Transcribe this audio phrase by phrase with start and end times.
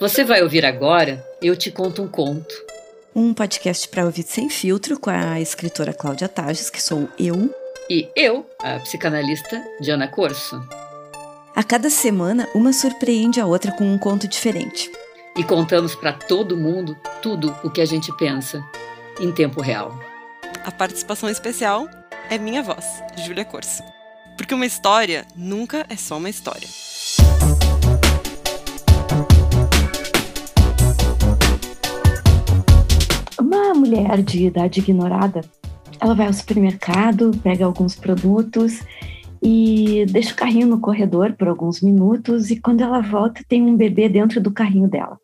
[0.00, 2.52] Você vai ouvir agora Eu Te Conto um Conto.
[3.14, 7.54] Um podcast para ouvir sem filtro com a escritora Cláudia Tages, que sou eu.
[7.88, 10.60] E eu, a psicanalista Diana Corso.
[11.54, 14.90] A cada semana, uma surpreende a outra com um conto diferente.
[15.36, 18.64] E contamos para todo mundo tudo o que a gente pensa,
[19.20, 19.96] em tempo real.
[20.64, 21.88] A participação especial
[22.28, 22.84] é minha voz,
[23.24, 23.84] Júlia Corso.
[24.36, 26.68] Porque uma história nunca é só uma história.
[33.94, 35.42] Mulher de idade ignorada,
[36.00, 38.80] ela vai ao supermercado, pega alguns produtos
[39.40, 43.76] e deixa o carrinho no corredor por alguns minutos e quando ela volta tem um
[43.76, 45.18] bebê dentro do carrinho dela.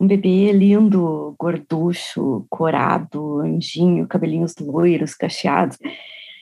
[0.00, 5.76] Um bebê lindo, gorducho, corado, anjinho, cabelinhos loiros, cacheados.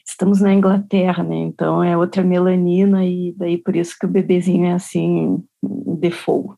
[0.07, 1.37] Estamos na Inglaterra, né?
[1.37, 6.55] Então é outra melanina e daí por isso que o bebezinho é assim, default.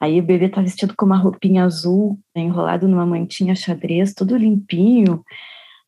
[0.00, 4.36] Aí o bebê tá vestido com uma roupinha azul, né, enrolado numa mantinha xadrez, todo
[4.36, 5.24] limpinho,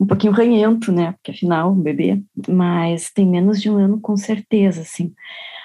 [0.00, 1.12] um pouquinho ranhento, né?
[1.12, 5.12] Porque afinal, um bebê, mas tem menos de um ano com certeza, assim.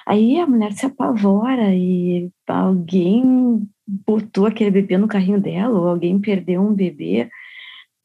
[0.06, 6.20] Aí a mulher se apavora e alguém botou aquele bebê no carrinho dela, ou alguém
[6.20, 7.30] perdeu um bebê,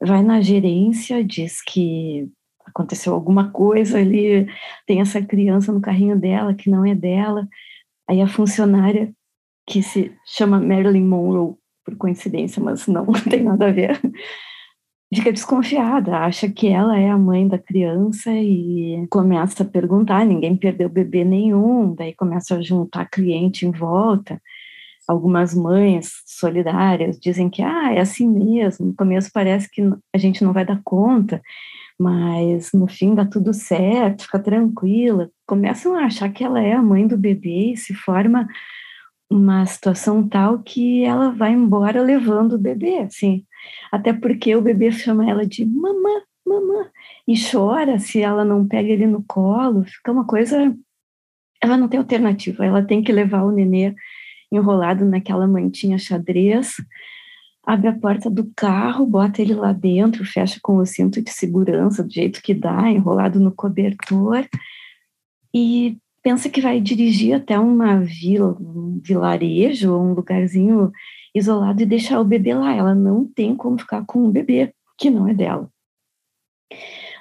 [0.00, 2.28] vai na gerência, diz que
[2.66, 4.46] aconteceu alguma coisa ali,
[4.86, 7.48] tem essa criança no carrinho dela que não é dela.
[8.08, 9.12] Aí a funcionária
[9.68, 14.00] que se chama Marilyn Monroe, por coincidência, mas não, tem nada a ver,
[15.14, 20.56] fica desconfiada, acha que ela é a mãe da criança e começa a perguntar, ninguém
[20.56, 24.40] perdeu bebê nenhum, daí começa a juntar cliente em volta.
[25.06, 29.82] Algumas mães solidárias dizem que ah, é assim mesmo, no começo parece que
[30.14, 31.40] a gente não vai dar conta,
[31.98, 35.30] mas no fim dá tudo certo, fica tranquila.
[35.46, 38.46] Começam a achar que ela é a mãe do bebê e se forma
[39.30, 43.44] uma situação tal que ela vai embora levando o bebê, assim.
[43.92, 46.90] Até porque o bebê chama ela de mamã, mamã,
[47.26, 50.74] e chora se ela não pega ele no colo, fica uma coisa.
[51.62, 53.94] Ela não tem alternativa, ela tem que levar o nenê
[54.50, 56.76] enrolado naquela mantinha xadrez,
[57.66, 62.02] abre a porta do carro, bota ele lá dentro, fecha com o cinto de segurança
[62.02, 64.48] do jeito que dá, enrolado no cobertor,
[65.52, 70.90] e pensa que vai dirigir até uma vila, um vilarejo, um lugarzinho
[71.34, 72.74] isolado e deixar o bebê lá.
[72.74, 75.70] Ela não tem como ficar com um bebê que não é dela.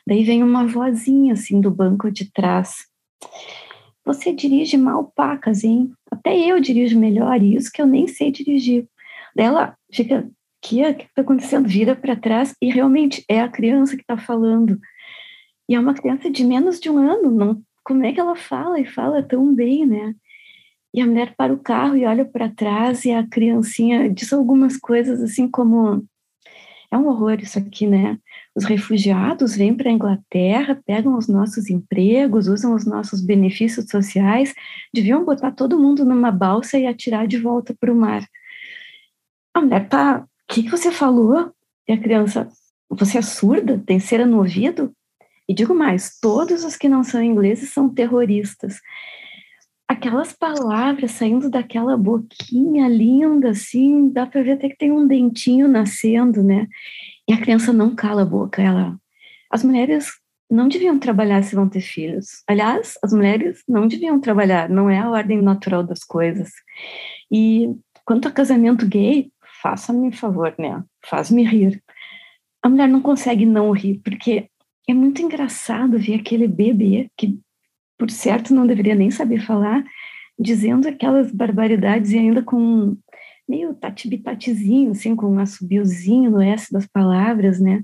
[0.05, 2.85] Daí vem uma vozinha assim do banco de trás.
[4.05, 5.91] Você dirige mal pacas, hein?
[6.09, 8.87] Até eu dirijo melhor, isso que eu nem sei dirigir.
[9.35, 10.31] Daí ela fica, o
[10.61, 11.67] que está acontecendo?
[11.67, 14.79] Vira para trás e realmente é a criança que está falando.
[15.69, 18.77] E é uma criança de menos de um ano, não como é que ela fala
[18.81, 20.13] e fala tão bem, né?
[20.93, 24.75] E a mulher para o carro e olha para trás e a criancinha diz algumas
[24.75, 26.05] coisas assim como
[26.91, 28.19] é um horror isso aqui, né?
[28.53, 34.53] Os refugiados vêm para a Inglaterra, pegam os nossos empregos, usam os nossos benefícios sociais,
[34.93, 38.27] deviam botar todo mundo numa balsa e atirar de volta para o mar.
[39.53, 41.53] A mulher tá, o que, que você falou?
[41.87, 42.49] E a criança,
[42.89, 43.81] você é surda?
[43.85, 44.93] Tem cera no ouvido?
[45.47, 48.79] E digo mais, todos os que não são ingleses são terroristas.
[49.87, 55.67] Aquelas palavras saindo daquela boquinha linda, assim, dá para ver até que tem um dentinho
[55.67, 56.67] nascendo, né?
[57.27, 58.97] E a criança não cala a boca, ela...
[59.49, 60.11] As mulheres
[60.49, 62.43] não deviam trabalhar se vão ter filhos.
[62.47, 66.49] Aliás, as mulheres não deviam trabalhar, não é a ordem natural das coisas.
[67.31, 67.73] E
[68.05, 69.31] quanto a casamento gay,
[69.61, 70.83] faça-me favor, né?
[71.05, 71.81] Faz-me rir.
[72.61, 74.49] A mulher não consegue não rir, porque
[74.87, 77.37] é muito engraçado ver aquele bebê, que
[77.97, 79.83] por certo não deveria nem saber falar,
[80.39, 82.95] dizendo aquelas barbaridades e ainda com
[83.47, 87.83] meio tatibitatezinho, assim, com um assobiozinho no S das palavras, né?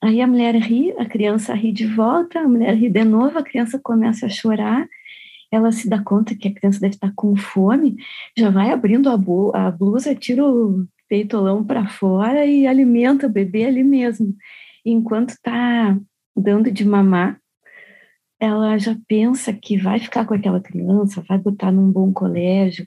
[0.00, 3.42] Aí a mulher ri, a criança ri de volta, a mulher ri de novo, a
[3.42, 4.88] criança começa a chorar,
[5.50, 7.96] ela se dá conta que a criança deve estar com fome,
[8.36, 13.84] já vai abrindo a blusa, tira o peitolão para fora e alimenta o bebê ali
[13.84, 14.34] mesmo
[14.84, 15.98] enquanto está
[16.36, 17.40] dando de mamar,
[18.40, 22.86] ela já pensa que vai ficar com aquela criança, vai botar num bom colégio,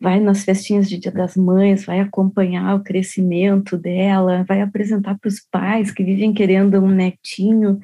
[0.00, 5.28] vai nas festinhas de Dia das Mães, vai acompanhar o crescimento dela, vai apresentar para
[5.28, 7.78] os pais que vivem querendo um netinho.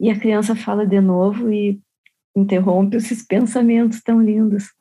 [0.00, 1.80] E a criança fala de novo e
[2.34, 4.72] interrompe esses pensamentos tão lindos.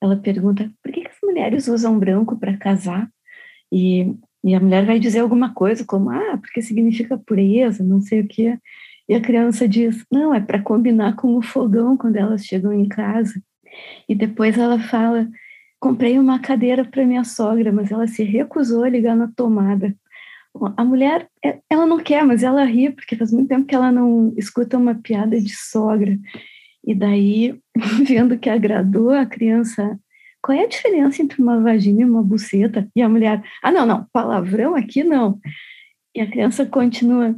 [0.00, 3.08] Ela pergunta: por que, as mulheres usam branco para casar?
[3.72, 4.14] E
[4.44, 8.28] e a mulher vai dizer alguma coisa como, ah, porque significa pureza, não sei o
[8.28, 8.58] quê.
[9.08, 12.88] E a criança diz, não, é para combinar com o fogão quando elas chegam em
[12.88, 13.40] casa.
[14.08, 15.28] E depois ela fala,
[15.78, 19.94] comprei uma cadeira para minha sogra, mas ela se recusou a ligar na tomada.
[20.76, 23.90] A mulher, é, ela não quer, mas ela ri, porque faz muito tempo que ela
[23.90, 26.18] não escuta uma piada de sogra.
[26.84, 27.58] E daí,
[28.06, 29.98] vendo que agradou a criança,
[30.42, 32.88] qual é a diferença entre uma vagina e uma buceta?
[32.96, 35.38] E a mulher, ah, não, não, palavrão aqui não.
[36.14, 37.34] E a criança continua,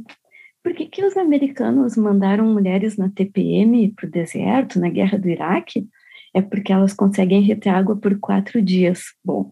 [0.63, 5.29] por que, que os americanos mandaram mulheres na TPM para o deserto, na guerra do
[5.29, 5.87] Iraque?
[6.33, 9.03] É porque elas conseguem reter água por quatro dias.
[9.23, 9.51] Bom,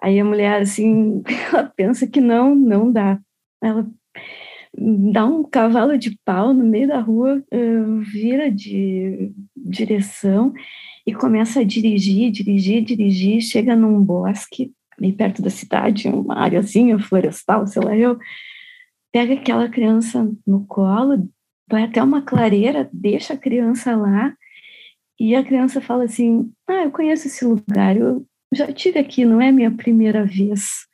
[0.00, 1.22] aí a mulher, assim,
[1.52, 3.20] ela pensa que não, não dá.
[3.62, 3.86] Ela
[4.74, 7.44] dá um cavalo de pau no meio da rua,
[8.10, 10.54] vira de direção
[11.06, 16.98] e começa a dirigir, dirigir, dirigir, chega num bosque, bem perto da cidade, uma areazinha
[16.98, 18.18] florestal, sei lá eu,
[19.12, 21.28] pega aquela criança no colo,
[21.68, 24.34] vai até uma clareira, deixa a criança lá,
[25.18, 29.40] e a criança fala assim: Ah, eu conheço esse lugar, eu já tive aqui, não
[29.40, 30.86] é minha primeira vez.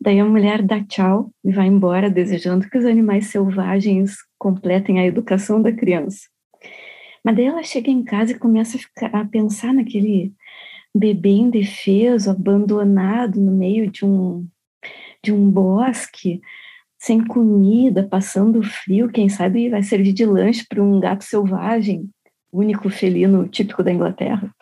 [0.00, 5.06] Daí a mulher dá tchau e vai embora, desejando que os animais selvagens completem a
[5.06, 6.28] educação da criança.
[7.26, 10.32] Mas daí ela chega em casa e começa a, ficar, a pensar naquele
[10.94, 14.46] bebê indefeso, abandonado no meio de um,
[15.24, 16.40] de um bosque,
[16.96, 22.08] sem comida, passando frio, quem sabe vai servir de lanche para um gato selvagem,
[22.52, 24.54] único felino típico da Inglaterra.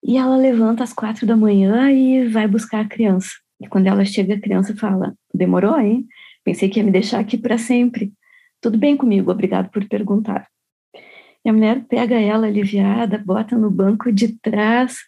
[0.00, 3.30] E ela levanta às quatro da manhã e vai buscar a criança.
[3.60, 6.06] E quando ela chega, a criança fala: Demorou, hein?
[6.44, 8.12] Pensei que ia me deixar aqui para sempre.
[8.60, 10.46] Tudo bem comigo, obrigado por perguntar.
[11.44, 14.98] E a mulher pega ela aliviada, bota no banco de trás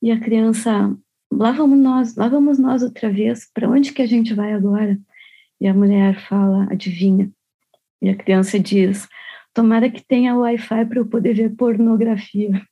[0.00, 0.94] e a criança,
[1.32, 4.98] lá vamos nós, lá vamos nós outra vez, para onde que a gente vai agora?
[5.60, 7.30] E a mulher fala, adivinha.
[8.02, 9.08] E a criança diz,
[9.52, 12.62] tomara que tenha Wi-Fi para eu poder ver pornografia.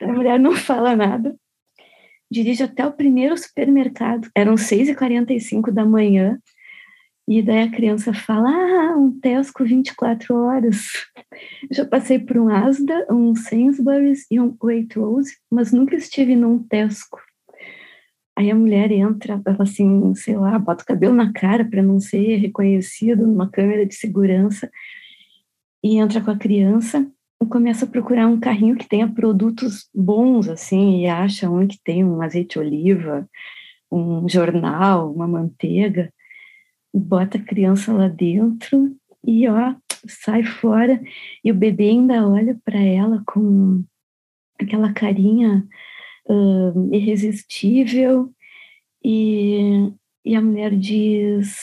[0.00, 1.34] A mulher não fala nada.
[2.30, 4.28] Dirige até o primeiro supermercado.
[4.34, 6.38] Eram 6h45 da manhã.
[7.30, 10.88] E daí a criança fala, ah, um Tesco 24 horas.
[11.70, 17.20] Já passei por um Asda, um Sainsbury's e um Waitrose, mas nunca estive num Tesco.
[18.36, 22.00] Aí a mulher entra, ela assim, sei lá, bota o cabelo na cara para não
[22.00, 24.68] ser reconhecido numa câmera de segurança
[25.84, 27.08] e entra com a criança
[27.40, 31.78] e começa a procurar um carrinho que tenha produtos bons, assim, e acha um que
[31.84, 33.30] tem um azeite oliva,
[33.88, 36.12] um jornal, uma manteiga,
[36.92, 38.96] bota a criança lá dentro
[39.26, 39.74] e, ó,
[40.06, 41.00] sai fora
[41.44, 43.84] e o bebê ainda olha para ela com
[44.60, 45.66] aquela carinha
[46.28, 48.32] uh, irresistível
[49.04, 49.92] e,
[50.24, 51.56] e a mulher diz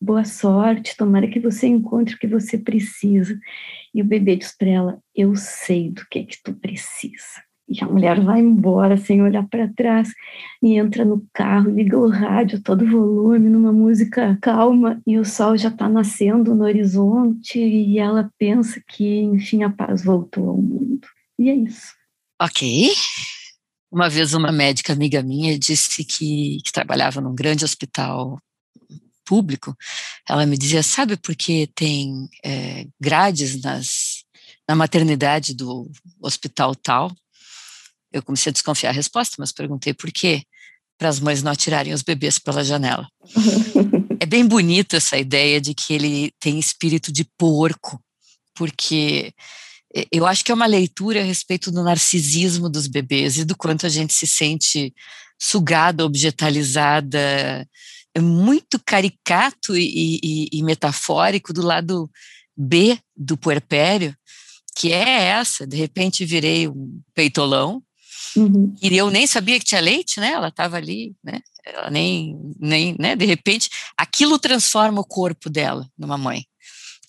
[0.00, 3.38] boa sorte, tomara que você encontre o que você precisa.
[3.92, 7.47] E o bebê diz para ela, eu sei do que é que tu precisa.
[7.68, 10.08] E a mulher vai embora sem olhar para trás
[10.62, 15.56] e entra no carro, liga o rádio todo volume, numa música calma, e o sol
[15.56, 21.06] já está nascendo no horizonte, e ela pensa que, enfim, a paz voltou ao mundo.
[21.38, 21.92] E é isso.
[22.40, 22.90] Ok.
[23.90, 28.38] Uma vez uma médica amiga minha disse que, que trabalhava num grande hospital
[29.24, 29.76] público,
[30.26, 34.24] ela me dizia, sabe por que tem é, grades nas,
[34.66, 35.90] na maternidade do
[36.22, 37.12] hospital tal?
[38.12, 40.42] Eu comecei a desconfiar a resposta, mas perguntei por quê,
[40.98, 43.08] para as mães não atirarem os bebês pela janela.
[44.20, 48.00] é bem bonita essa ideia de que ele tem espírito de porco,
[48.54, 49.32] porque
[50.12, 53.86] eu acho que é uma leitura a respeito do narcisismo dos bebês e do quanto
[53.86, 54.92] a gente se sente
[55.40, 57.66] sugada, objetalizada,
[58.14, 62.10] é muito caricato e, e, e, metafórico do lado
[62.56, 64.14] B do puerpério,
[64.76, 67.82] que é essa, de repente virei um peitolão,
[68.38, 68.74] uhum.
[68.80, 72.96] e eu nem sabia que tinha leite, né, ela estava ali, né, ela nem, nem,
[72.98, 76.44] né, de repente, aquilo transforma o corpo dela numa mãe,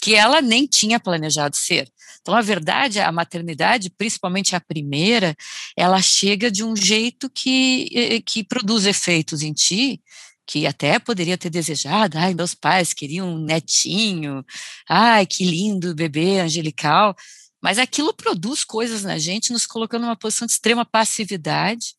[0.01, 1.89] que ela nem tinha planejado ser.
[2.21, 5.36] Então, a verdade, a maternidade, principalmente a primeira,
[5.75, 10.01] ela chega de um jeito que, eh, que produz efeitos em ti
[10.50, 14.43] que até poderia ter desejado, ai, meus pais queriam um netinho,
[14.89, 17.15] ai, que lindo bebê angelical,
[17.61, 21.93] mas aquilo produz coisas na gente, nos colocando numa posição de extrema passividade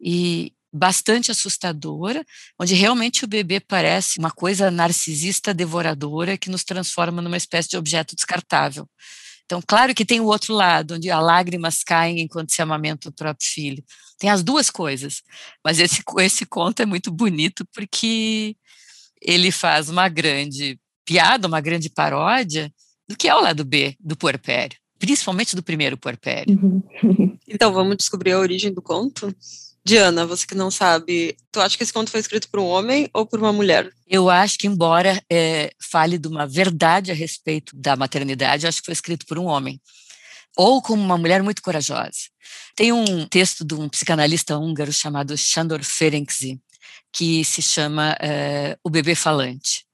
[0.00, 2.24] e bastante assustadora,
[2.58, 7.76] onde realmente o bebê parece uma coisa narcisista devoradora que nos transforma numa espécie de
[7.76, 8.88] objeto descartável.
[9.48, 13.12] Então, claro que tem o outro lado, onde as lágrimas caem enquanto se amamenta o
[13.12, 13.82] próprio filho.
[14.18, 15.22] Tem as duas coisas.
[15.64, 18.54] Mas esse, esse conto é muito bonito porque
[19.22, 22.70] ele faz uma grande piada, uma grande paródia
[23.08, 26.58] do que é o lado B do puerpério, principalmente do primeiro puerpério.
[26.60, 27.38] Uhum.
[27.46, 29.34] então, vamos descobrir a origem do conto?
[29.84, 33.08] Diana, você que não sabe, tu acha que esse conto foi escrito por um homem
[33.14, 33.90] ou por uma mulher?
[34.06, 38.86] Eu acho que, embora é, fale de uma verdade a respeito da maternidade, acho que
[38.86, 39.80] foi escrito por um homem.
[40.54, 42.28] Ou como uma mulher muito corajosa.
[42.76, 46.60] Tem um texto de um psicanalista húngaro chamado Sándor Ferenczi,
[47.10, 49.87] que se chama é, O Bebê Falante.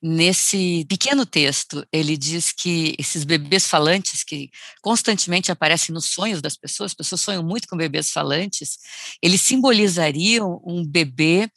[0.00, 4.48] Nesse pequeno texto, ele diz que esses bebês falantes que
[4.80, 8.78] constantemente aparecem nos sonhos das pessoas, as pessoas sonham muito com bebês falantes,
[9.20, 11.50] eles simbolizariam um bebê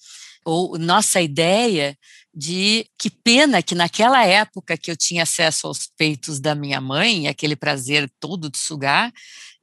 [0.44, 1.96] ou nossa ideia
[2.34, 7.28] de que pena que naquela época que eu tinha acesso aos peitos da minha mãe,
[7.28, 9.14] aquele prazer todo de sugar,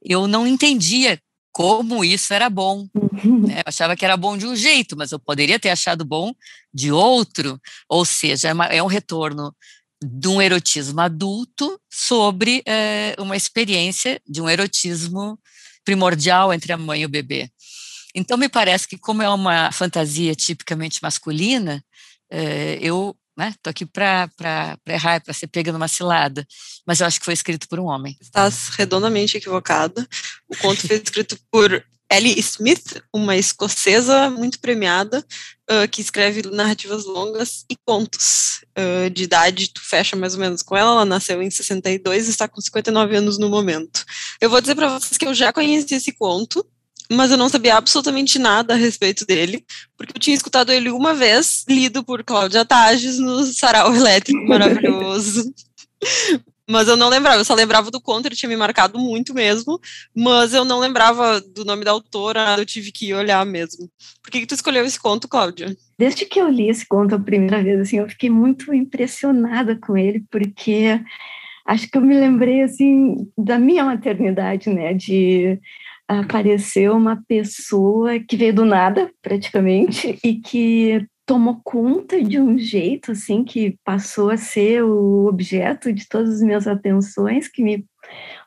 [0.01, 1.19] eu não entendia
[1.59, 2.87] como isso era bom.
[2.95, 3.45] Uhum.
[3.45, 3.55] Né?
[3.57, 6.33] Eu achava que era bom de um jeito, mas eu poderia ter achado bom
[6.73, 7.59] de outro.
[7.89, 9.53] Ou seja, é, uma, é um retorno
[10.01, 15.37] de um erotismo adulto sobre é, uma experiência de um erotismo
[15.83, 17.51] primordial entre a mãe e o bebê.
[18.15, 21.83] Então, me parece que, como é uma fantasia tipicamente masculina,
[22.31, 23.55] é, eu né?
[23.65, 24.29] Aqui para
[24.85, 26.45] errar, para ser pega numa cilada.
[26.85, 28.17] Mas eu acho que foi escrito por um homem.
[28.21, 30.05] Estás redondamente equivocada.
[30.49, 31.81] O conto foi escrito por
[32.11, 35.23] Ellie Smith, uma escocesa muito premiada,
[35.71, 38.59] uh, que escreve narrativas longas e contos.
[38.77, 42.29] Uh, de idade, tu fecha mais ou menos com ela, ela nasceu em 62 e
[42.31, 44.03] está com 59 anos no momento.
[44.41, 46.65] Eu vou dizer para vocês que eu já conheci esse conto,
[47.11, 49.65] mas eu não sabia absolutamente nada a respeito dele,
[49.97, 55.51] porque eu tinha escutado ele uma vez, lido por Cláudia Tages no Sarau Elétrico Maravilhoso.
[56.69, 59.79] mas eu não lembrava, eu só lembrava do conto, ele tinha me marcado muito mesmo,
[60.15, 63.89] mas eu não lembrava do nome da autora, eu tive que olhar mesmo.
[64.21, 65.75] Por que, que tu escolheu esse conto, Cláudia?
[65.97, 69.97] Desde que eu li esse conto a primeira vez, assim, eu fiquei muito impressionada com
[69.97, 71.01] ele, porque
[71.65, 75.59] acho que eu me lembrei, assim, da minha maternidade, né, de
[76.09, 83.11] apareceu uma pessoa que veio do nada, praticamente, e que tomou conta de um jeito
[83.11, 87.85] assim que passou a ser o objeto de todas as minhas atenções, que me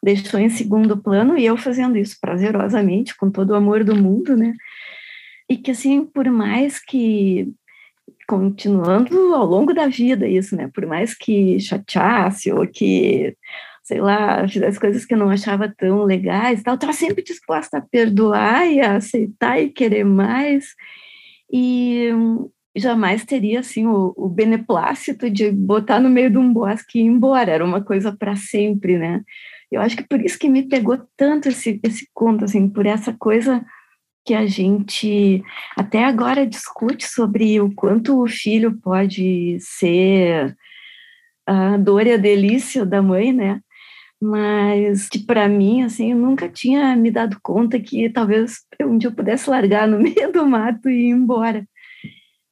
[0.03, 4.37] deixou em segundo plano e eu fazendo isso prazerosamente, com todo o amor do mundo,
[4.37, 4.53] né?
[5.49, 7.53] E que assim, por mais que
[8.27, 10.69] continuando ao longo da vida isso, né?
[10.75, 13.37] Por mais que chateasse ou que
[13.83, 17.81] sei lá, fizesse coisas que eu não achava tão legais, tal, estava sempre disposta a
[17.81, 20.75] perdoar e a aceitar e querer mais,
[21.53, 22.11] e
[22.77, 27.07] jamais teria, assim, o, o beneplácito de botar no meio de um bosque e ir
[27.07, 29.23] embora, era uma coisa para sempre, né?
[29.71, 33.13] Eu acho que por isso que me pegou tanto esse, esse conto, assim, por essa
[33.13, 33.65] coisa
[34.25, 35.43] que a gente
[35.77, 40.57] até agora discute sobre o quanto o filho pode ser
[41.47, 43.61] a dor e a delícia da mãe, né?
[44.23, 49.09] Mas que para mim, assim, eu nunca tinha me dado conta que talvez um dia
[49.09, 51.67] eu pudesse largar no meio do mato e ir embora.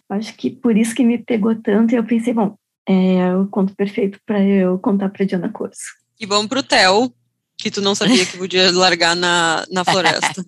[0.09, 2.57] Acho que por isso que me pegou tanto e eu pensei, bom,
[2.89, 5.95] é o conto perfeito para eu contar para Diana Corso.
[6.19, 7.15] E vamos para o Theo,
[7.57, 10.45] que tu não sabia que podia largar na, na floresta.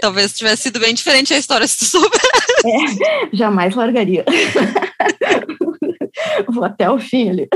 [0.00, 2.26] Talvez tivesse sido bem diferente a história se tu soubesse.
[2.66, 4.24] É, jamais largaria.
[6.48, 7.46] Vou até o fim ali.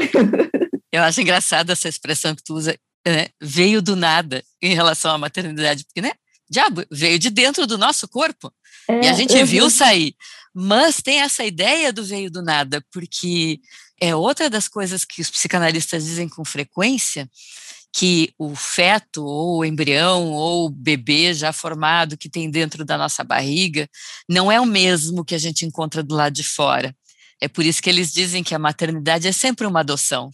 [0.92, 2.76] Eu acho engraçada essa expressão que tu usa,
[3.06, 6.12] né, veio do nada em relação à maternidade, porque, né,
[6.48, 8.52] diabo, veio de dentro do nosso corpo.
[8.88, 9.70] É, e a gente viu vi.
[9.70, 10.14] sair.
[10.54, 13.60] Mas tem essa ideia do veio do nada, porque
[14.00, 17.30] é outra das coisas que os psicanalistas dizem com frequência,
[17.92, 22.96] que o feto, ou o embrião, ou o bebê já formado que tem dentro da
[22.96, 23.88] nossa barriga,
[24.28, 26.94] não é o mesmo que a gente encontra do lado de fora.
[27.40, 30.30] É por isso que eles dizem que a maternidade é sempre uma adoção,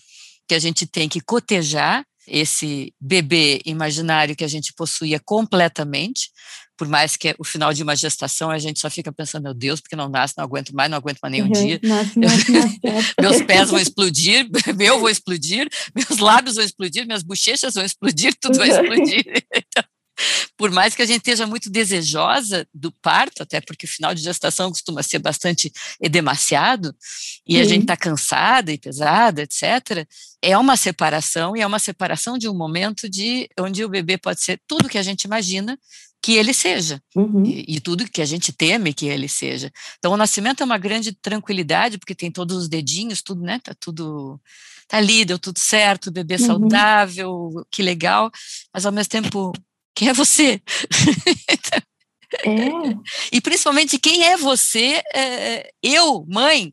[0.49, 6.31] que a gente tem que cotejar esse bebê imaginário que a gente possuía completamente,
[6.77, 9.81] por mais que o final de uma gestação a gente só fica pensando, meu Deus,
[9.81, 11.81] porque não nasce, não aguento mais, não aguento mais nenhum uhum, dia.
[11.83, 17.23] Nasce, nasce, nasce, meus pés vão explodir, meu vou explodir, meus lábios vão explodir, minhas
[17.23, 19.25] bochechas vão explodir, tudo vai explodir.
[19.57, 19.85] Então,
[20.57, 24.23] por mais que a gente esteja muito desejosa do parto, até porque o final de
[24.23, 26.95] gestação costuma ser bastante edemaciado,
[27.47, 27.61] e Sim.
[27.61, 30.07] a gente está cansada e pesada, etc.,
[30.43, 34.43] é uma separação, e é uma separação de um momento de onde o bebê pode
[34.43, 35.79] ser tudo que a gente imagina
[36.23, 37.45] que ele seja, uhum.
[37.45, 39.71] e, e, tudo que a gente teme que ele seja.
[39.99, 43.61] Então, o nascimento é uma grande tranquilidade, porque tem todos os dedinhos, tudo, né?
[43.63, 44.41] Tá tudo
[44.89, 46.47] tá ali, deu tudo certo, o bebê uhum.
[46.47, 48.31] saudável, que legal,
[48.73, 49.53] mas ao mesmo tempo
[49.97, 50.61] quem é você?
[52.45, 52.69] é.
[53.33, 56.73] E principalmente quem é você, é, eu, mãe,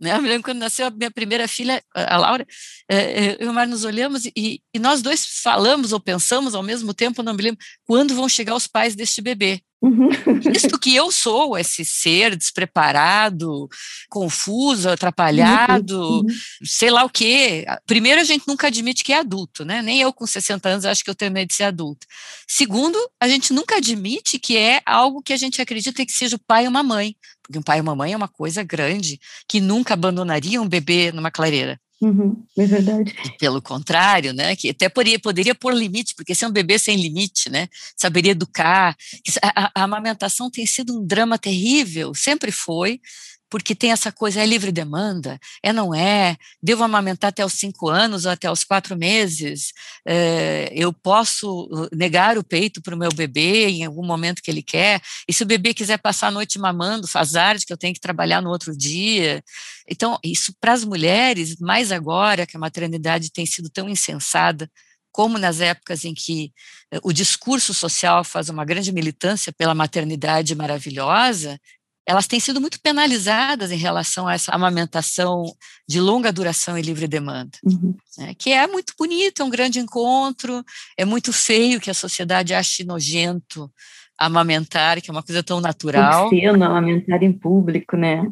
[0.00, 0.16] né?
[0.16, 2.46] Eu me lembro quando nasceu a minha primeira filha, a Laura,
[2.88, 6.62] é, eu e o Mar nos olhamos e, e, nós dois falamos ou pensamos ao
[6.62, 9.60] mesmo tempo, não me lembro, quando vão chegar os pais deste bebê.
[9.86, 10.08] Uhum.
[10.40, 13.68] Visto que eu sou esse ser despreparado,
[14.08, 16.18] confuso, atrapalhado, uhum.
[16.18, 16.26] uhum.
[16.64, 17.64] sei lá o quê.
[17.86, 19.80] Primeiro, a gente nunca admite que é adulto, né?
[19.82, 22.04] Nem eu com 60 anos acho que eu tenho medo de ser adulto.
[22.48, 26.40] Segundo, a gente nunca admite que é algo que a gente acredita que seja o
[26.40, 27.14] pai ou uma mãe.
[27.42, 31.12] Porque um pai e uma mãe é uma coisa grande, que nunca abandonaria um bebê
[31.12, 31.80] numa clareira.
[32.00, 33.14] Uhum, é verdade.
[33.24, 36.78] E pelo contrário, né, que até poderia, poderia pôr limite, porque se é um bebê
[36.78, 38.94] sem limite, né, saberia educar.
[39.42, 43.00] A, a, a amamentação tem sido um drama terrível, sempre foi,
[43.48, 47.88] porque tem essa coisa, é livre demanda, é não é, devo amamentar até os cinco
[47.88, 49.72] anos ou até os quatro meses,
[50.06, 54.50] é, eu posso uh, negar o peito para o meu bebê em algum momento que
[54.50, 57.78] ele quer, e se o bebê quiser passar a noite mamando, faz arte que eu
[57.78, 59.42] tenho que trabalhar no outro dia.
[59.88, 64.68] Então, isso para as mulheres, mais agora que a maternidade tem sido tão insensada,
[65.16, 66.52] como nas épocas em que
[66.92, 71.58] eh, o discurso social faz uma grande militância pela maternidade maravilhosa,
[72.06, 75.44] elas têm sido muito penalizadas em relação a essa amamentação
[75.88, 77.94] de longa duração e livre demanda, uhum.
[78.16, 80.64] né, que é muito bonito, é um grande encontro,
[80.96, 83.70] é muito feio que a sociedade ache nojento
[84.18, 86.30] amamentar, que é uma coisa tão natural.
[86.30, 88.22] Cena, amamentar em público, né?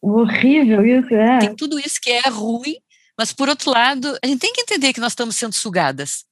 [0.00, 1.38] Horrível isso, é.
[1.38, 2.76] Tem tudo isso que é ruim,
[3.18, 6.24] mas por outro lado, a gente tem que entender que nós estamos sendo sugadas.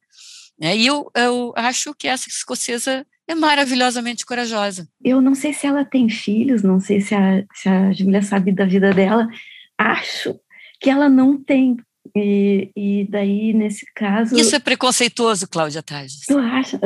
[0.58, 0.76] Né?
[0.76, 4.88] E eu, eu acho que essa escocesa é maravilhosamente corajosa.
[5.02, 8.52] Eu não sei se ela tem filhos, não sei se a, se a Júlia sabe
[8.52, 9.26] da vida dela.
[9.76, 10.38] Acho
[10.80, 11.76] que ela não tem.
[12.14, 14.36] E, e daí, nesse caso.
[14.36, 16.26] Isso é preconceituoso, Cláudia Tages.
[16.26, 16.78] Tu acha?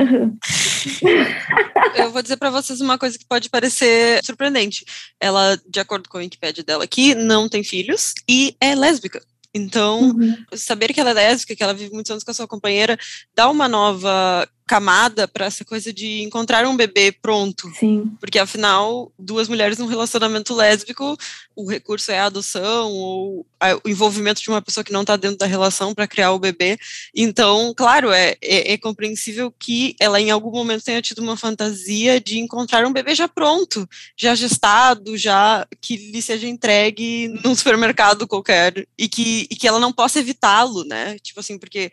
[1.96, 4.84] Eu vou dizer para vocês uma coisa que pode parecer surpreendente.
[5.20, 9.20] Ela, de acordo com a Wikipedia dela aqui, não tem filhos e é lésbica.
[9.56, 10.36] Então, uhum.
[10.54, 12.98] saber que ela é lésbica, que ela vive muitos anos com a sua companheira,
[13.34, 17.72] dá uma nova camada para essa coisa de encontrar um bebê pronto.
[17.78, 18.12] Sim.
[18.18, 21.16] Porque afinal, duas mulheres num relacionamento lésbico,
[21.54, 23.46] o recurso é a adoção ou
[23.84, 26.76] o envolvimento de uma pessoa que não está dentro da relação para criar o bebê.
[27.14, 32.20] Então, claro, é, é, é, compreensível que ela em algum momento tenha tido uma fantasia
[32.20, 38.26] de encontrar um bebê já pronto, já gestado, já que lhe seja entregue num supermercado
[38.26, 41.16] qualquer e que, e que ela não possa evitá-lo, né?
[41.20, 41.92] Tipo assim, porque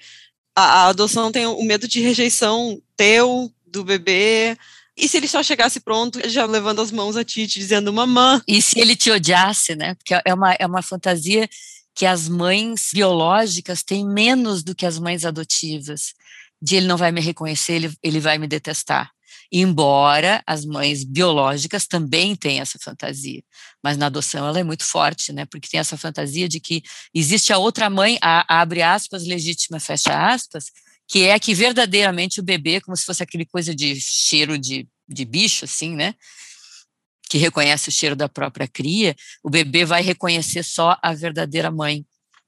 [0.56, 4.58] a, a adoção tem o medo de rejeição teu, do bebê,
[4.96, 8.42] e se ele só chegasse pronto, já levando as mãos a ti, te dizendo mamã?
[8.48, 9.96] E se ele te odiasse, né?
[9.96, 11.50] Porque é uma, é uma fantasia
[11.96, 16.13] que as mães biológicas têm menos do que as mães adotivas.
[16.62, 19.12] De ele não vai me reconhecer, ele, ele vai me detestar.
[19.56, 23.44] Embora as mães biológicas também tenham essa fantasia,
[23.84, 25.46] mas na adoção ela é muito forte, né?
[25.46, 26.82] Porque tem essa fantasia de que
[27.13, 30.72] existe a outra mãe, a, abre aspas, legítima, fecha aspas,
[31.08, 35.24] que é que verdadeiramente o bebê, como se fosse aquele coisa de cheiro de, de
[35.24, 36.16] bicho, assim, né?
[37.30, 42.04] Que reconhece o cheiro da própria cria, o bebê vai reconhecer só a verdadeira mãe.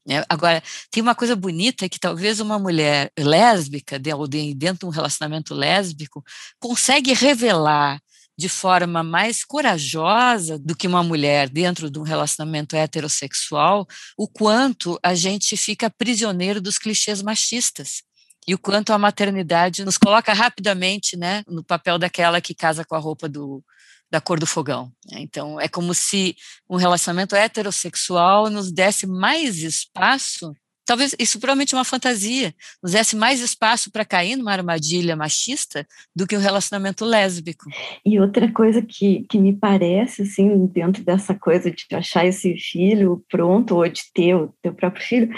[0.06, 0.24] Né?
[0.30, 6.24] Agora, tem uma coisa bonita que talvez uma mulher lésbica, dentro de um relacionamento lésbico,
[6.60, 8.00] consegue revelar
[8.38, 13.88] de forma mais corajosa do que uma mulher dentro de um relacionamento heterossexual,
[14.18, 18.04] o quanto a gente fica prisioneiro dos clichês machistas
[18.48, 22.96] e o quanto a maternidade nos coloca rapidamente né, no papel daquela que casa com
[22.96, 23.64] a roupa do,
[24.12, 24.92] da cor do fogão.
[25.10, 25.20] Né?
[25.22, 26.36] Então, é como se
[26.70, 30.54] um relacionamento heterossexual nos desse mais espaço.
[30.86, 35.86] Talvez isso provavelmente é uma fantasia, nos desse mais espaço para cair numa armadilha machista
[36.16, 37.66] do que um relacionamento lésbico.
[38.06, 43.26] E outra coisa que, que me parece, assim, dentro dessa coisa de achar esse filho
[43.32, 45.30] pronto, ou de ter o teu próprio filho,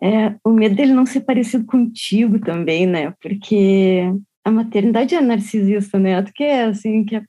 [0.00, 3.12] é o medo dele não ser parecido contigo também, né?
[3.20, 4.08] Porque
[4.44, 6.20] a maternidade é narcisista, né?
[6.22, 7.24] Tu quer, assim, quer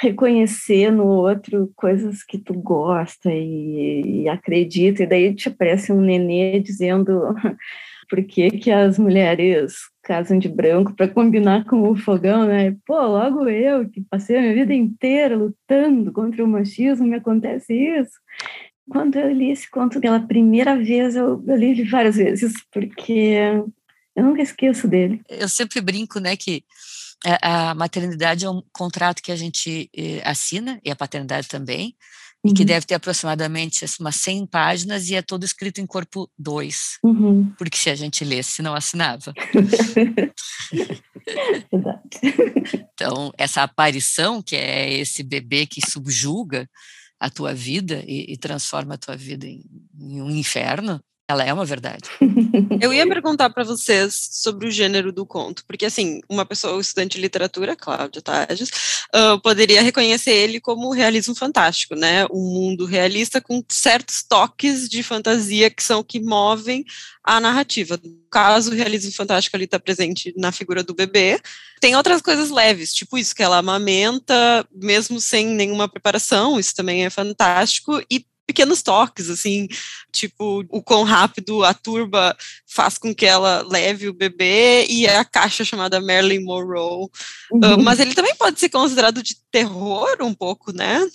[0.00, 6.00] reconhecer no outro coisas que tu gosta e, e acredita, e daí te aparece um
[6.00, 7.34] nenê dizendo
[8.08, 12.76] por que, que as mulheres casam de branco para combinar com o fogão, né?
[12.86, 17.72] Pô, logo eu, que passei a minha vida inteira lutando contra o machismo, me acontece
[17.72, 18.18] isso.
[18.90, 23.36] Quando eu li esse conto pela primeira vez, eu, eu li várias vezes, porque
[24.14, 25.22] eu nunca esqueço dele.
[25.28, 26.64] Eu sempre brinco, né, que
[27.24, 31.94] a maternidade é um contrato que a gente eh, assina, e a paternidade também,
[32.44, 32.50] uhum.
[32.50, 32.66] e que uhum.
[32.66, 37.52] deve ter aproximadamente assim, umas 100 páginas e é todo escrito em corpo 2, uhum.
[37.56, 39.32] porque se a gente lesse, não assinava.
[41.70, 42.02] Verdade.
[42.92, 46.68] Então, essa aparição, que é esse bebê que subjuga
[47.20, 49.62] a tua vida e, e transforma a tua vida em,
[49.96, 52.10] em um inferno, ela é uma verdade.
[52.80, 57.16] Eu ia perguntar para vocês sobre o gênero do conto, porque assim, uma pessoa, estudante
[57.16, 58.68] de literatura, Cláudia Tages,
[59.14, 62.26] uh, poderia reconhecer ele como realismo fantástico, né?
[62.26, 66.84] Um mundo realista com certos toques de fantasia que são que movem
[67.24, 67.98] a narrativa.
[68.02, 71.40] No caso, o realismo fantástico ali está presente na figura do bebê.
[71.80, 77.04] Tem outras coisas leves, tipo isso, que ela amamenta, mesmo sem nenhuma preparação, isso também
[77.04, 79.68] é fantástico, e pequenos toques, assim,
[80.12, 85.24] tipo o quão rápido a turba faz com que ela leve o bebê e a
[85.24, 87.08] caixa chamada Marilyn Monroe.
[87.50, 87.74] Uhum.
[87.74, 91.00] Uh, mas ele também pode ser considerado de terror um pouco, né?
[91.02, 91.08] O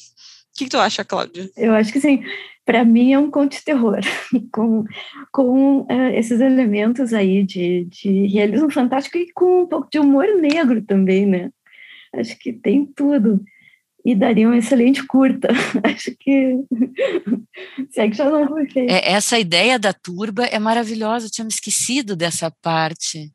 [0.58, 1.50] que, que tu acha, Cláudia?
[1.56, 2.24] Eu acho que sim.
[2.66, 4.00] Para mim é um conto de terror,
[4.52, 4.84] com,
[5.32, 10.28] com uh, esses elementos aí de, de realismo fantástico e com um pouco de humor
[10.36, 11.50] negro também, né?
[12.14, 13.42] Acho que tem tudo
[14.08, 15.50] e daria um excelente curta.
[15.84, 16.56] Acho que
[17.92, 18.90] se é que já não foi feito.
[18.90, 23.30] É, essa ideia da turba é maravilhosa, eu tinha me esquecido dessa parte,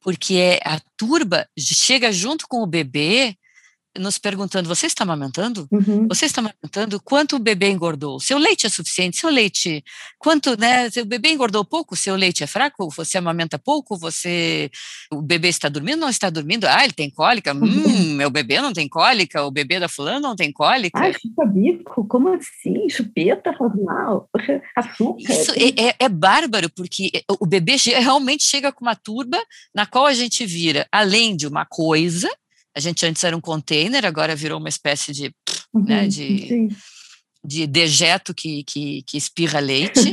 [0.00, 3.36] porque a turba chega junto com o bebê
[3.98, 5.68] nos perguntando: você está amamentando?
[5.70, 6.06] Uhum.
[6.08, 7.00] Você está amamentando?
[7.00, 8.20] Quanto o bebê engordou?
[8.20, 9.16] Seu leite é suficiente?
[9.16, 9.84] Seu leite,
[10.18, 10.90] quanto, né?
[10.90, 11.96] Seu bebê engordou pouco?
[11.96, 12.88] Seu leite é fraco?
[12.90, 13.96] Você amamenta pouco?
[13.98, 14.70] Você,
[15.12, 16.00] o bebê está dormindo?
[16.00, 16.64] Não está dormindo?
[16.64, 17.54] Ah, ele tem cólica?
[17.54, 17.64] Uhum.
[17.64, 19.44] Hum, meu bebê não tem cólica?
[19.44, 20.98] O bebê da fulana não tem cólica?
[20.98, 22.06] Ah, chupa-bico?
[22.06, 22.88] Como assim?
[22.88, 24.28] Chupeta faz mal?
[24.76, 25.32] Açúcar?
[25.32, 29.38] Isso é, é, é bárbaro, porque o bebê realmente chega com uma turba
[29.74, 32.28] na qual a gente vira, além de uma coisa,
[32.76, 35.34] a gente antes era um container, agora virou uma espécie de,
[35.72, 36.68] uhum, né, de,
[37.42, 40.10] de dejeto que, que, que espirra leite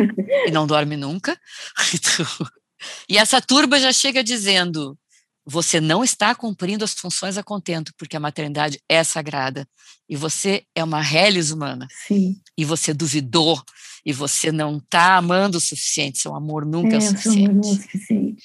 [0.47, 1.37] e não dorme nunca.
[3.09, 4.97] e essa turba já chega dizendo:
[5.45, 9.67] você não está cumprindo as funções a contento, porque a maternidade é sagrada.
[10.07, 11.85] E você é uma reles humana.
[12.07, 12.39] Sim.
[12.57, 13.61] E você duvidou.
[14.05, 16.19] E você não está amando o suficiente.
[16.19, 17.49] Seu amor nunca é, é o suficiente.
[17.49, 18.41] Amor não é o suficiente.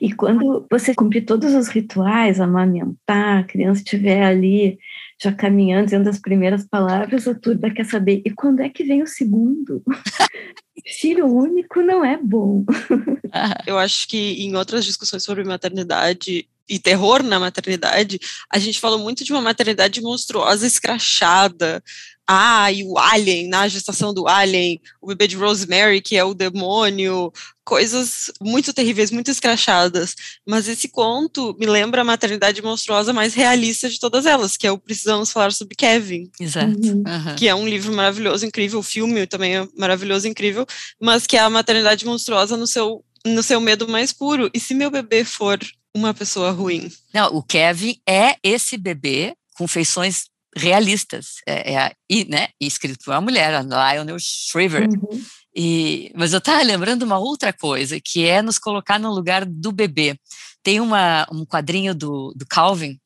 [0.00, 4.78] E quando você cumprir todos os rituais, amamentar, a criança estiver ali
[5.22, 9.02] já caminhando, dizendo as primeiras palavras, a turba quer saber, e quando é que vem
[9.02, 9.82] o segundo?
[10.98, 12.64] Filho único não é bom.
[13.66, 19.00] Eu acho que em outras discussões sobre maternidade, e terror na maternidade, a gente falou
[19.00, 21.82] muito de uma maternidade monstruosa, escrachada,
[22.32, 26.32] ah, e o Alien, na gestação do Alien, o bebê de Rosemary, que é o
[26.32, 27.32] demônio,
[27.64, 30.14] coisas muito terríveis, muito escrachadas.
[30.46, 34.70] Mas esse conto me lembra a maternidade monstruosa mais realista de todas elas, que é
[34.70, 36.30] o Precisamos Falar sobre Kevin.
[36.38, 36.68] Exato.
[36.68, 37.02] Uhum.
[37.04, 37.34] Uhum.
[37.36, 40.64] Que é um livro maravilhoso, incrível, o filme também é maravilhoso, incrível,
[41.00, 44.48] mas que é a maternidade monstruosa no seu, no seu medo mais puro.
[44.54, 45.58] E se meu bebê for
[45.92, 46.92] uma pessoa ruim?
[47.12, 53.12] Não, o Kevin é esse bebê com feições realistas, é, é e, né, escrito por
[53.12, 54.88] uma mulher, a Lionel Shriver.
[54.88, 55.24] Uhum.
[55.54, 59.72] E, mas eu estava lembrando uma outra coisa, que é nos colocar no lugar do
[59.72, 60.18] bebê.
[60.62, 62.98] Tem uma, um quadrinho do, do Calvin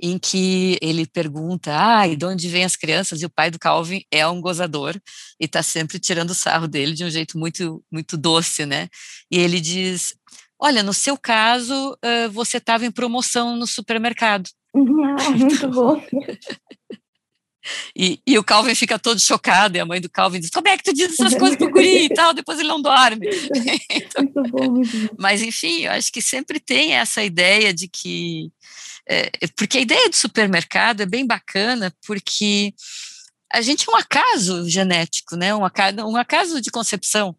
[0.00, 3.20] em que ele pergunta, ah, e de onde vêm as crianças?
[3.20, 4.94] E o pai do Calvin é um gozador
[5.40, 8.88] e está sempre tirando sarro dele de um jeito muito, muito doce, né?
[9.28, 10.14] E ele diz,
[10.60, 11.98] olha, no seu caso,
[12.32, 14.48] você estava em promoção no supermercado.
[15.18, 16.02] Ah, muito bom.
[17.94, 20.76] E, e, o Calvin fica todo chocado, e a mãe do Calvin diz: Como é
[20.76, 22.32] que tu diz essas coisas pro guri e tal?
[22.32, 23.28] Depois ele não dorme.
[23.90, 25.14] então, muito bom, muito bom.
[25.18, 28.50] Mas, enfim, eu acho que sempre tem essa ideia de que.
[29.08, 32.74] É, porque a ideia do supermercado é bem bacana, porque
[33.52, 35.54] a gente é um acaso genético, né?
[35.54, 37.34] um, acaso, um acaso de concepção.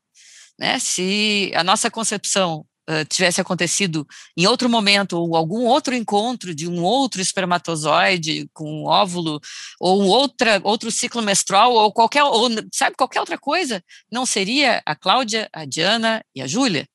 [0.60, 0.80] Né?
[0.80, 2.66] Se a nossa concepção
[3.08, 8.86] tivesse acontecido em outro momento, ou algum outro encontro de um outro espermatozoide com um
[8.86, 9.40] óvulo,
[9.80, 14.96] ou outra, outro ciclo menstrual, ou qualquer, ou, sabe, qualquer outra coisa, não seria a
[14.96, 16.88] Cláudia, a Diana e a Júlia.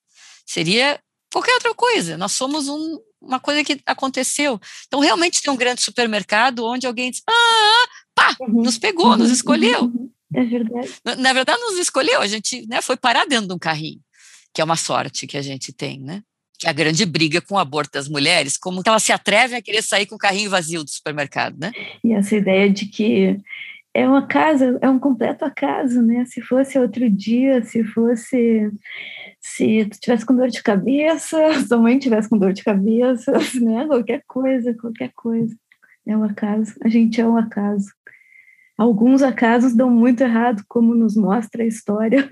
[0.46, 1.00] Seria
[1.32, 2.16] qualquer outra coisa.
[2.16, 4.60] Nós somos um, uma coisa que aconteceu.
[4.86, 8.62] Então, realmente tem um grande supermercado onde alguém diz, ah, pá, uhum.
[8.62, 9.16] nos pegou, uhum.
[9.16, 9.84] nos escolheu.
[9.84, 10.10] Uhum.
[10.34, 10.94] É verdade.
[11.04, 14.03] Na, na, verdade, nos escolheu, a gente né, foi parar dentro de um carrinho
[14.54, 16.22] que é uma sorte que a gente tem, né?
[16.58, 19.62] Que é a grande briga com o aborto das mulheres, como elas se atrevem a
[19.62, 21.72] querer sair com o carrinho vazio do supermercado, né?
[22.04, 23.40] E essa ideia de que
[23.92, 26.24] é uma casa, é um completo acaso, né?
[26.26, 28.70] Se fosse outro dia, se fosse
[29.40, 31.38] se tu tivesse com dor de cabeça,
[31.68, 33.86] sua mãe tivesse com dor de cabeça, né?
[33.86, 35.54] Qualquer coisa, qualquer coisa.
[36.06, 36.74] É um acaso.
[36.82, 37.86] A gente é um acaso
[38.76, 42.28] alguns acasos dão muito errado, como nos mostra a história.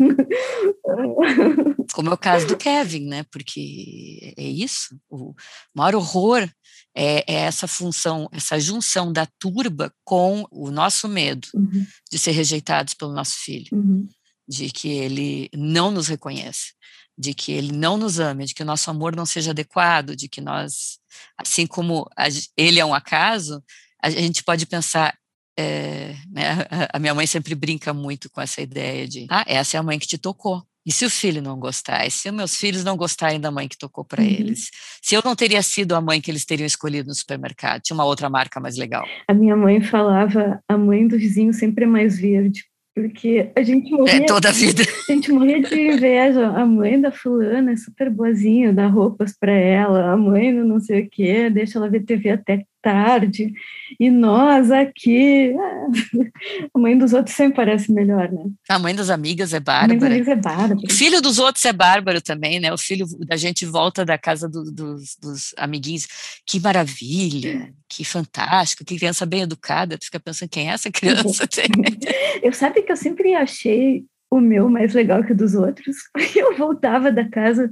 [1.94, 3.24] Como é o caso do Kevin, né?
[3.30, 4.98] Porque é isso.
[5.10, 5.34] O
[5.74, 6.48] maior horror
[6.94, 11.86] é, é essa função, essa junção da turba com o nosso medo uhum.
[12.10, 13.68] de ser rejeitados pelo nosso filho.
[13.72, 14.06] Uhum.
[14.48, 16.72] de que ele não nos reconhece,
[17.16, 20.28] de que ele não nos ame, de que o nosso amor não seja adequado, de
[20.28, 20.98] que nós,
[21.38, 22.08] assim como
[22.56, 23.62] ele é um acaso,
[24.02, 25.16] a gente pode pensar,
[25.58, 29.80] é, né, a minha mãe sempre brinca muito com essa ideia de, ah, essa é
[29.80, 30.62] a mãe que te tocou.
[30.84, 32.04] E se o filho não gostar?
[32.06, 34.28] E se meus filhos não gostarem da mãe que tocou para uhum.
[34.28, 34.68] eles?
[35.00, 37.82] Se eu não teria sido a mãe que eles teriam escolhido no supermercado?
[37.82, 39.04] Tinha uma outra marca mais legal.
[39.28, 42.64] A minha mãe falava: a mãe do vizinho sempre é mais verde.
[42.94, 44.14] Porque a gente é, morria.
[44.16, 44.82] É toda a vida.
[45.08, 46.48] A gente morria de inveja.
[46.48, 50.12] A mãe da fulana é super boazinha, dá roupas para ela.
[50.12, 53.52] A mãe do não sei o quê, deixa ela ver TV até tarde.
[53.98, 55.54] E nós aqui.
[56.74, 58.44] A mãe dos outros sempre parece melhor, né?
[58.68, 59.84] A mãe das amigas é bárbara.
[59.84, 60.80] A mãe das amigas é bárbara.
[60.84, 62.72] O filho dos outros é bárbaro também, né?
[62.72, 66.06] O filho da gente volta da casa do, dos, dos amiguinhos.
[66.46, 69.96] Que maravilha, que fantástico, que criança bem educada.
[69.96, 71.48] Tu fica pensando quem é essa criança?
[72.42, 75.96] eu sabe que eu sempre achei o meu mais legal que o dos outros.
[76.34, 77.70] Eu voltava da casa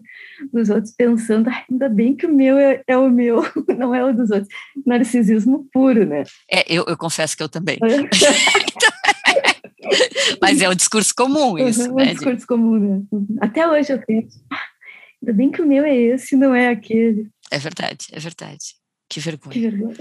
[0.53, 3.43] dos outros pensando, ah, ainda bem que o meu é, é, o meu,
[3.79, 4.49] não é o dos outros.
[4.85, 6.25] Narcisismo puro, né?
[6.51, 7.79] É, eu, eu confesso que eu também.
[10.41, 12.09] Mas é um discurso comum isso, uhum, né?
[12.09, 13.01] É um discurso comum, né?
[13.41, 14.61] Até hoje eu penso, ah,
[15.23, 17.31] ainda bem que o meu é esse, não é aquele.
[17.51, 18.75] É verdade, é verdade.
[19.09, 19.55] Que vergonha.
[19.55, 19.97] Que vergonha.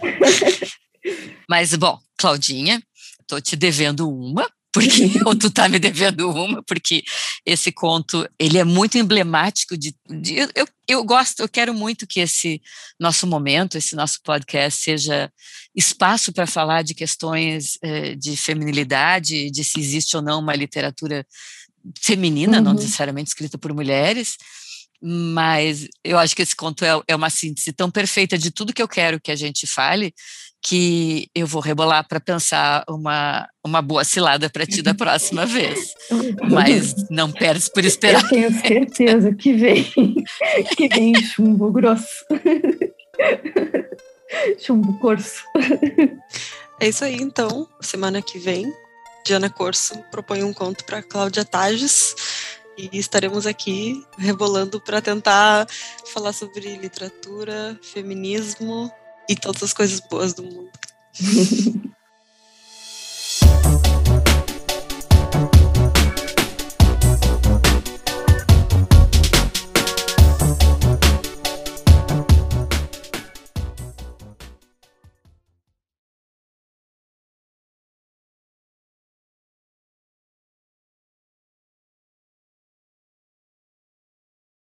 [1.50, 2.84] Mas, bom, Claudinha,
[3.22, 4.89] estou te devendo uma, porque
[5.25, 7.03] ou tu tá me devendo uma, porque
[7.45, 12.19] esse conto ele é muito emblemático de, de eu, eu gosto, eu quero muito que
[12.19, 12.62] esse
[12.99, 15.32] nosso momento, esse nosso podcast seja
[15.75, 21.25] espaço para falar de questões eh, de feminilidade, de se existe ou não uma literatura
[21.99, 22.63] feminina, uhum.
[22.63, 24.36] não necessariamente escrita por mulheres,
[25.01, 28.82] mas eu acho que esse conto é, é uma síntese tão perfeita de tudo que
[28.82, 30.13] eu quero que a gente fale,
[30.62, 35.93] que eu vou rebolar para pensar uma, uma boa cilada para ti da próxima vez.
[36.50, 38.24] Mas não perdes por esperar.
[38.24, 39.84] Eu tenho certeza que vem,
[40.76, 42.26] que vem chumbo grosso.
[44.60, 45.43] chumbo corso.
[46.80, 47.67] É isso aí, então.
[47.82, 48.65] Semana que vem,
[49.26, 52.15] Diana Corso propõe um conto para Cláudia Tages
[52.78, 55.67] e estaremos aqui rebolando para tentar
[56.13, 58.89] falar sobre literatura, feminismo
[59.30, 60.72] e todas as coisas boas do mundo.